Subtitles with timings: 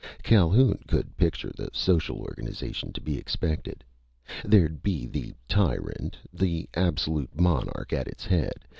[0.23, 3.83] Calhoun could picture the social organization to be expected.
[4.43, 8.65] There'd be the tyrant; the absolute monarch at its head.